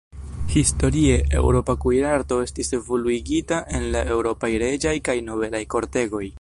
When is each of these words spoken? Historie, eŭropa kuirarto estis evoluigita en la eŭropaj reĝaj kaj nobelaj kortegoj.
Historie, 0.59 1.17
eŭropa 1.41 1.75
kuirarto 1.83 2.39
estis 2.47 2.73
evoluigita 2.79 3.61
en 3.81 3.87
la 3.97 4.03
eŭropaj 4.17 4.53
reĝaj 4.67 4.99
kaj 5.11 5.19
nobelaj 5.31 5.67
kortegoj. 5.77 6.27